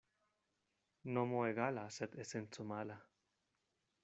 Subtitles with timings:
[1.17, 3.01] Nomo egala, sed esenco mala.